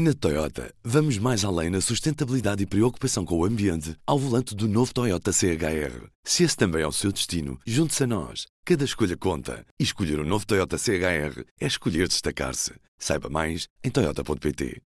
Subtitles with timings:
[0.00, 4.68] Na Toyota, vamos mais além na sustentabilidade e preocupação com o ambiente ao volante do
[4.68, 6.06] novo Toyota CHR.
[6.22, 8.46] Se esse também é o seu destino, junte-se a nós.
[8.64, 9.66] Cada escolha conta.
[9.76, 12.74] E escolher o um novo Toyota CHR é escolher destacar-se.
[12.96, 14.80] Saiba mais em Toyota.pt.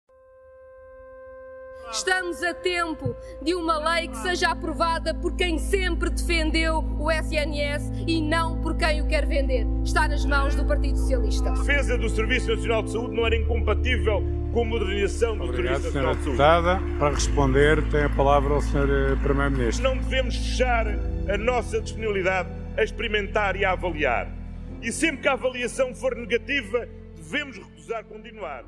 [1.92, 7.92] Estamos a tempo de uma lei que seja aprovada por quem sempre defendeu o SNS
[8.06, 9.66] e não por quem o quer vender.
[9.84, 11.50] Está nas mãos do Partido Socialista.
[11.50, 15.82] A defesa do Serviço Nacional de Saúde não era incompatível com a modernização do Obrigado,
[15.82, 16.16] Serviço Nacional.
[16.16, 16.80] Deputada.
[16.98, 19.18] Para responder, tem a palavra o Sr.
[19.22, 19.84] Primeiro-Ministro.
[19.84, 24.32] Não devemos fechar a nossa disponibilidade a experimentar e a avaliar.
[24.82, 28.64] E sempre que a avaliação for negativa, devemos recusar continuar,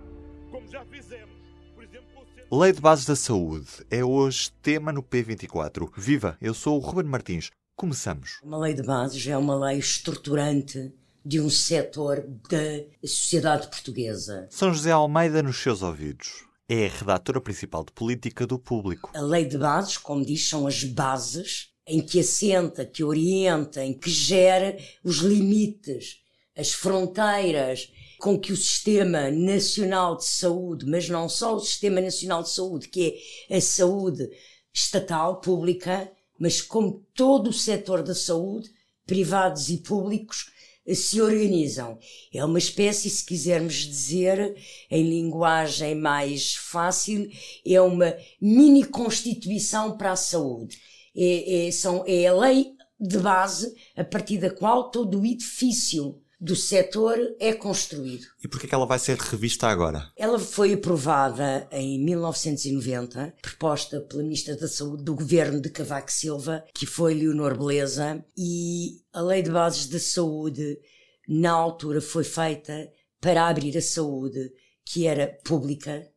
[0.52, 1.41] como já fizemos.
[1.73, 2.21] Por exemplo, com
[2.55, 5.90] o Lei de Bases da Saúde é hoje tema no P24.
[5.95, 7.49] Viva, eu sou o Ruben Martins.
[7.77, 8.40] Começamos.
[8.43, 10.93] Uma lei de bases é uma lei estruturante
[11.23, 14.48] de um setor da sociedade portuguesa.
[14.49, 16.45] São José Almeida nos seus ouvidos.
[16.67, 19.12] É a redatora principal de política do público.
[19.13, 23.93] A lei de bases, como diz, são as bases em que assenta, que orienta, em
[23.93, 26.21] que gera os limites,
[26.55, 32.43] as fronteiras com que o Sistema Nacional de Saúde, mas não só o Sistema Nacional
[32.43, 34.29] de Saúde, que é a saúde
[34.71, 36.09] estatal, pública,
[36.40, 38.70] mas como todo o setor da saúde,
[39.05, 40.51] privados e públicos,
[40.93, 41.98] se organizam.
[42.34, 44.55] É uma espécie, se quisermos dizer
[44.90, 47.29] em linguagem mais fácil,
[47.65, 50.77] é uma mini constituição para a saúde.
[51.15, 56.21] É, é, são, é a lei de base a partir da qual todo o edifício
[56.41, 58.25] do setor é construído.
[58.43, 60.11] E porquê que ela vai ser revista agora?
[60.17, 66.66] Ela foi aprovada em 1990, proposta pela Ministra da Saúde do governo de Cavaco Silva,
[66.73, 70.79] que foi Leonor Beleza, e a Lei de Bases da Saúde,
[71.28, 74.51] na altura, foi feita para abrir a saúde,
[74.84, 76.09] que era pública,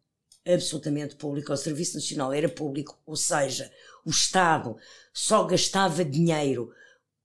[0.47, 3.71] absolutamente pública, o Serviço Nacional era público, ou seja,
[4.07, 4.75] o Estado
[5.13, 6.71] só gastava dinheiro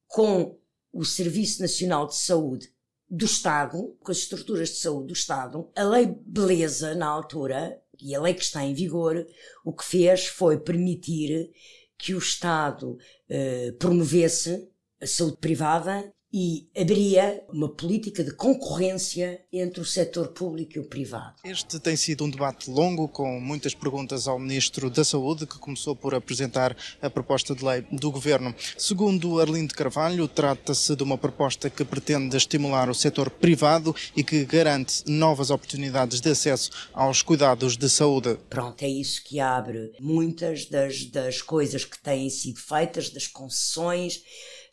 [0.06, 0.60] com
[0.92, 2.70] o Serviço Nacional de Saúde
[3.10, 8.16] do Estado, com as estruturas de saúde do Estado, a lei Beleza, na altura, e
[8.16, 9.26] a lei que está em vigor,
[9.66, 11.52] o que fez foi permitir
[11.98, 12.98] que o Estado
[13.28, 14.70] eh, promovesse
[15.02, 20.84] a saúde privada e abria uma política de concorrência entre o setor público e o
[20.86, 21.36] privado.
[21.44, 25.96] Este tem sido um debate longo, com muitas perguntas ao Ministro da Saúde, que começou
[25.96, 28.54] por apresentar a proposta de lei do Governo.
[28.78, 34.46] Segundo Arlindo Carvalho, trata-se de uma proposta que pretende estimular o setor privado e que
[34.46, 38.38] garante novas oportunidades de acesso aos cuidados de saúde.
[38.50, 44.22] Pronto, é isso que abre muitas das, das coisas que têm sido feitas, das concessões,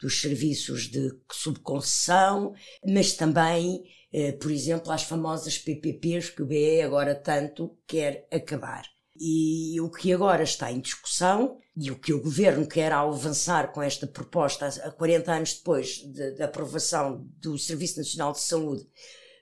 [0.01, 2.53] dos serviços de subconcessão,
[2.87, 8.84] mas também, eh, por exemplo, às famosas PPPs que o BE agora tanto quer acabar.
[9.19, 13.73] E o que agora está em discussão e o que o governo quer ao avançar
[13.73, 16.03] com esta proposta, a 40 anos depois
[16.37, 18.87] da aprovação do Serviço Nacional de Saúde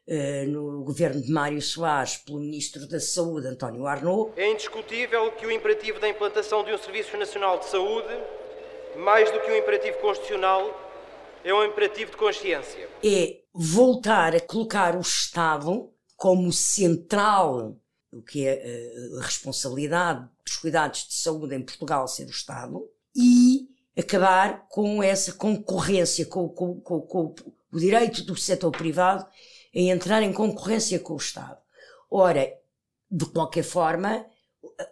[0.06, 5.46] eh, no governo de Mário Soares pelo Ministro da Saúde, António Arnaud, É indiscutível que
[5.46, 8.14] o imperativo da implantação de um Serviço Nacional de Saúde,
[8.96, 10.80] mais do que um imperativo constitucional,
[11.44, 12.88] é um imperativo de consciência.
[13.04, 17.76] é voltar a colocar o Estado como central,
[18.12, 22.88] o que é eh, a responsabilidade dos cuidados de saúde em Portugal ser o Estado,
[23.14, 27.34] e acabar com essa concorrência, com, com- com- com
[27.72, 29.26] o direito do setor privado
[29.72, 31.58] em entrar em concorrência com o Estado.
[32.10, 32.48] Ora,
[33.10, 34.24] de qualquer forma,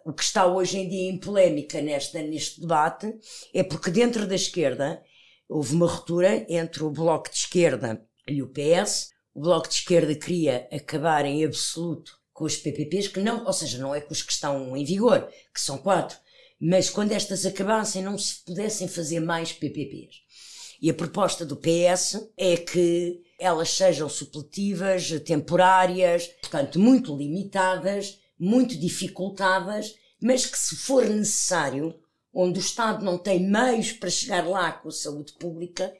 [0.05, 3.13] o que está hoje em dia em polémica nesta, neste debate
[3.53, 5.01] é porque dentro da esquerda
[5.47, 9.11] houve uma ruptura entre o Bloco de Esquerda e o PS.
[9.33, 13.77] O Bloco de Esquerda queria acabar em absoluto com os PPPs, que não, ou seja,
[13.77, 16.17] não é com os que estão em vigor, que são quatro,
[16.59, 20.23] mas quando estas acabassem não se pudessem fazer mais PPPs.
[20.81, 28.77] E a proposta do PS é que elas sejam supletivas, temporárias, portanto, muito limitadas, muito
[28.77, 31.97] dificultadas, mas que, se for necessário,
[32.33, 35.93] onde o Estado não tem meios para chegar lá com a saúde pública,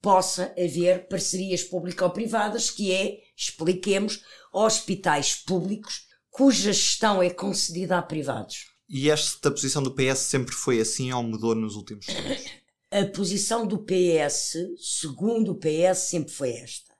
[0.00, 4.22] possa haver parcerias público-privadas, que é, expliquemos,
[4.52, 8.70] hospitais públicos cuja gestão é concedida a privados.
[8.88, 12.44] E esta posição do PS sempre foi assim ou mudou nos últimos tempos?
[12.90, 16.92] A posição do PS, segundo o PS, sempre foi esta.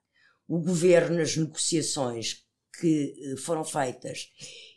[0.49, 2.42] O governo, nas negociações
[2.83, 4.29] que eh, foram feitas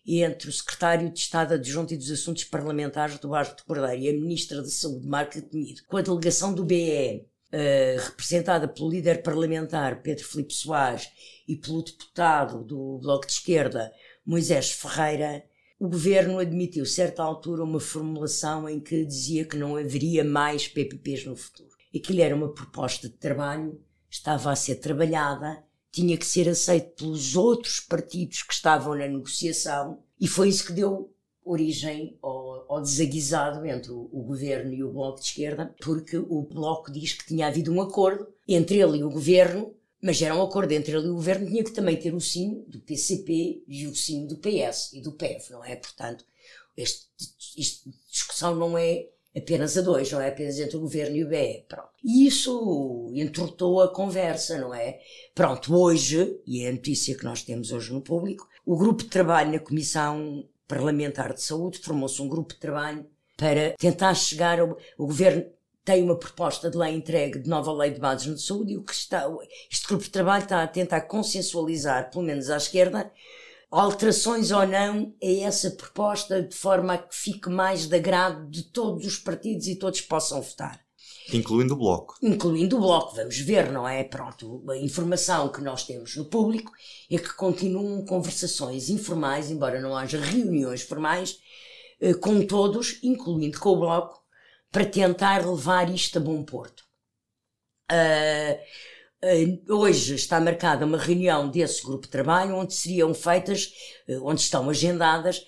[0.08, 4.10] entre o secretário de Estado Adjunto e dos Assuntos Parlamentares do Bairro de Cordeiro e
[4.10, 9.24] a ministra da Saúde, Marca Temido, com a delegação do BE, eh, representada pelo líder
[9.24, 11.10] parlamentar Pedro Filipe Soares
[11.48, 13.92] e pelo deputado do Bloco de Esquerda,
[14.24, 15.44] Moisés Ferreira,
[15.80, 21.26] o governo admitiu, certa altura, uma formulação em que dizia que não haveria mais PPPs
[21.26, 21.70] no futuro.
[21.94, 25.64] Aquilo era uma proposta de trabalho, estava a ser trabalhada,
[25.96, 30.74] tinha que ser aceito pelos outros partidos que estavam na negociação, e foi isso que
[30.74, 31.10] deu
[31.42, 36.42] origem ao, ao desaguisado entre o, o, governo e o Bloco de Esquerda, porque o
[36.42, 40.42] Bloco diz que tinha havido um acordo entre ele e o governo, mas era um
[40.42, 43.88] acordo entre ele e o governo, tinha que também ter o sim do PCP e
[43.88, 45.78] o sim do PS e do PEV, não é?
[45.78, 46.26] Portanto,
[46.76, 47.06] esta
[48.12, 51.66] discussão não é apenas a dois, não é apenas entre o governo e o BE.
[51.68, 51.90] Pronto.
[52.04, 55.00] E isso entortou a conversa, não é?
[55.34, 59.10] Pronto, hoje, e é a notícia que nós temos hoje no público, o grupo de
[59.10, 63.06] trabalho na Comissão Parlamentar de Saúde formou-se um grupo de trabalho
[63.38, 64.78] para tentar chegar ao.
[64.98, 65.46] O governo
[65.84, 68.84] tem uma proposta de lei entregue de nova lei de bases de saúde e o
[68.84, 69.30] que está.
[69.72, 73.12] Este grupo de trabalho está a tentar consensualizar, pelo menos à esquerda,
[73.72, 78.64] alterações ou não a essa proposta de forma a que fique mais de agrado de
[78.64, 80.86] todos os partidos e todos possam votar.
[81.34, 82.16] Incluindo o Bloco.
[82.22, 84.04] Incluindo o Bloco, vamos ver, não é?
[84.04, 86.72] Pronto, a informação que nós temos no público
[87.10, 91.40] é que continuam conversações informais, embora não haja reuniões formais,
[92.00, 94.22] eh, com todos, incluindo com o Bloco,
[94.72, 96.84] para tentar levar isto a bom porto.
[97.92, 98.58] Uh, uh,
[99.70, 103.72] hoje está marcada uma reunião desse grupo de trabalho onde seriam feitas,
[104.08, 105.42] uh, onde estão agendadas,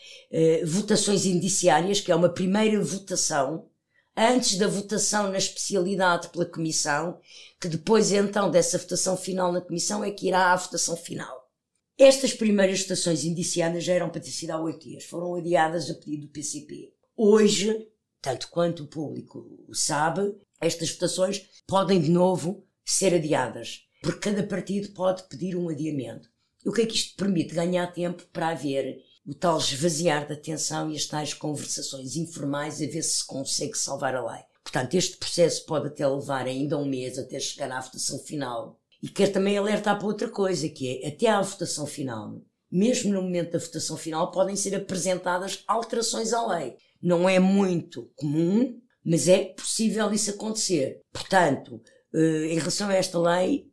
[0.66, 3.70] votações indiciárias, que é uma primeira votação
[4.18, 7.20] antes da votação na especialidade pela Comissão,
[7.62, 11.48] que depois então dessa votação final na Comissão é que irá à votação final.
[11.96, 15.94] Estas primeiras votações indiciadas já eram para ter sido há oito dias, foram adiadas a
[15.94, 16.94] pedido do PCP.
[17.16, 17.88] Hoje,
[18.20, 24.94] tanto quanto o público sabe, estas votações podem de novo ser adiadas, porque cada partido
[24.94, 26.30] pode pedir um adiamento.
[26.66, 27.54] E o que é que isto permite?
[27.54, 32.86] Ganhar tempo para haver o tal esvaziar da atenção e as tais conversações informais a
[32.86, 34.42] ver se se consegue salvar a lei.
[34.64, 38.80] Portanto, este processo pode até levar ainda um mês até chegar à votação final.
[39.02, 42.42] E quero também alertar para outra coisa, que é até à votação final,
[42.72, 46.76] mesmo no momento da votação final, podem ser apresentadas alterações à lei.
[47.02, 51.00] Não é muito comum, mas é possível isso acontecer.
[51.14, 51.82] Portanto,
[52.14, 53.70] em relação a esta lei,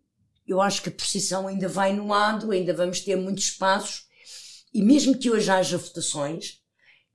[0.46, 4.06] eu acho que a posição ainda vai no lado, ainda vamos ter muitos espaços
[4.74, 6.60] e mesmo que hoje haja votações,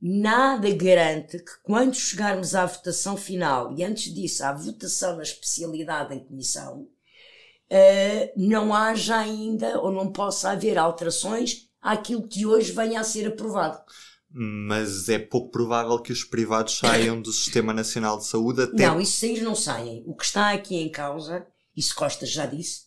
[0.02, 6.16] nada garante que quando chegarmos à votação final e antes disso à votação na especialidade
[6.16, 13.02] em comissão, uh, não haja ainda ou não possa haver alterações àquilo que hoje venha
[13.02, 13.84] a ser aprovado.
[14.32, 18.86] Mas é pouco provável que os privados saiam do Sistema Nacional de Saúde até.
[18.86, 20.04] Não, isso sair não saem.
[20.06, 22.84] O que está aqui em causa, isso Costa já disse,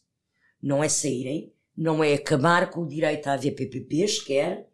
[0.62, 4.68] não é saírem, não é acabar com o direito a haver PPPs, quer,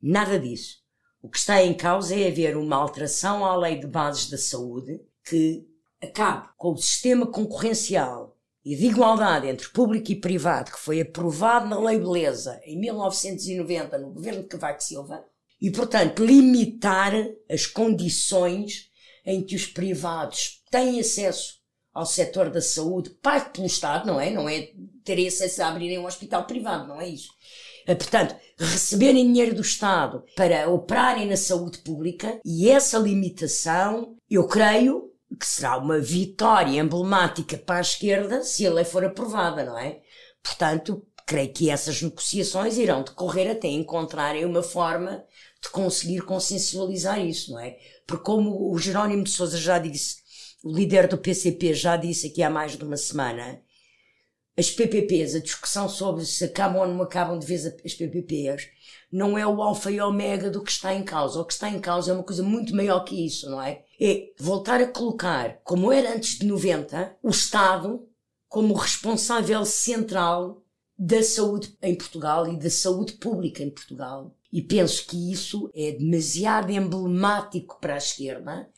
[0.00, 0.82] nada disso.
[1.20, 5.00] O que está em causa é haver uma alteração à lei de bases da saúde
[5.24, 5.66] que
[6.00, 11.68] acabe com o sistema concorrencial e de igualdade entre público e privado que foi aprovado
[11.68, 15.24] na Lei Beleza em 1990 no governo de Cavaco Silva
[15.62, 17.14] e, portanto, limitar
[17.48, 18.90] as condições
[19.24, 21.62] em que os privados têm acesso
[21.94, 24.28] ao setor da saúde, pago pelo Estado, não é?
[24.28, 24.70] Não é
[25.04, 27.28] ter acesso a abrirem um hospital privado, não é isso.
[27.86, 34.48] Eh, portanto, receberem dinheiro do Estado para operarem na saúde pública e essa limitação, eu
[34.48, 39.78] creio que será uma vitória emblemática para a esquerda se a lei for aprovada, não
[39.78, 40.00] é?
[40.42, 45.24] Portanto, creio que essas negociações irão decorrer até encontrarem uma forma
[45.62, 47.78] de conseguir consensualizar isso, não é?
[48.06, 50.16] Porque como o Jerónimo de Sousa já disse,
[50.62, 53.62] o líder do PCP já disse aqui há mais de uma semana,
[54.58, 58.68] as PPPs, a discussão sobre se acabam ou não acabam de vez as PPPs,
[59.10, 61.40] não é o alfa e omega do que está em causa.
[61.40, 63.84] O que está em causa é uma coisa muito maior que isso, não é?
[63.98, 68.06] É voltar a colocar, como era antes de 90, o Estado
[68.46, 70.61] como responsável central
[71.04, 74.32] da saúde em Portugal e da saúde pública em Portugal.
[74.52, 78.68] E penso que isso é demasiado emblemático para a esquerda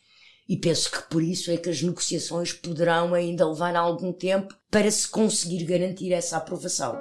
[0.48, 4.90] e penso que por isso é que as negociações poderão ainda levar algum tempo para
[4.90, 6.96] se conseguir garantir essa aprovação.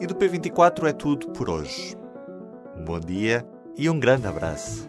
[0.00, 1.94] E do P24 é tudo por hoje.
[2.76, 4.88] Um bom dia e um grande abraço.